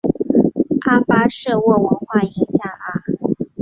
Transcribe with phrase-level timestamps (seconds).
[0.87, 3.35] 阿巴舍沃文化影响了。